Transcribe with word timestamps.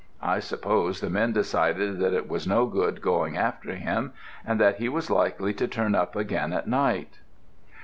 I 0.23 0.39
suppose 0.39 0.99
the 0.99 1.11
men 1.11 1.31
decided 1.31 1.99
that 1.99 2.11
it 2.15 2.27
was 2.27 2.47
no 2.47 2.65
good 2.65 3.01
going 3.03 3.37
after 3.37 3.75
him, 3.75 4.13
and 4.43 4.59
that 4.59 4.77
he 4.77 4.89
was 4.89 5.11
likely 5.11 5.53
to 5.53 5.67
turn 5.67 5.93
up 5.93 6.15
again 6.15 6.53
at 6.53 6.65
night. 6.67 7.19